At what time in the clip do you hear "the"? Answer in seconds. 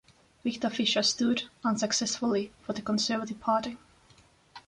2.73-2.81